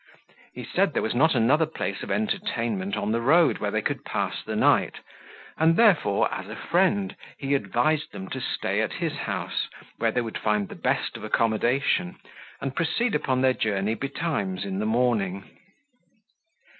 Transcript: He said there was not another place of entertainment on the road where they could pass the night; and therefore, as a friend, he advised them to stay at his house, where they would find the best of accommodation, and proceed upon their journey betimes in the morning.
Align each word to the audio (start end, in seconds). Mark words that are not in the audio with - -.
He 0.55 0.63
said 0.63 0.93
there 0.93 1.03
was 1.03 1.13
not 1.13 1.35
another 1.35 1.67
place 1.67 2.01
of 2.01 2.09
entertainment 2.09 2.97
on 2.97 3.11
the 3.11 3.21
road 3.21 3.59
where 3.59 3.69
they 3.69 3.83
could 3.83 4.03
pass 4.03 4.43
the 4.43 4.55
night; 4.55 4.95
and 5.59 5.75
therefore, 5.77 6.27
as 6.33 6.47
a 6.49 6.55
friend, 6.55 7.15
he 7.37 7.53
advised 7.53 8.11
them 8.11 8.27
to 8.31 8.41
stay 8.41 8.81
at 8.81 8.93
his 8.93 9.13
house, 9.13 9.67
where 9.99 10.11
they 10.11 10.21
would 10.21 10.39
find 10.39 10.69
the 10.69 10.73
best 10.75 11.17
of 11.17 11.23
accommodation, 11.23 12.17
and 12.59 12.75
proceed 12.75 13.13
upon 13.13 13.41
their 13.41 13.53
journey 13.53 13.93
betimes 13.93 14.65
in 14.65 14.79
the 14.79 14.87
morning. 14.87 15.43